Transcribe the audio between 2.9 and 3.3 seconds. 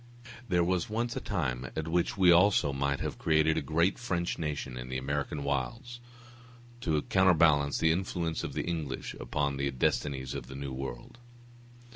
have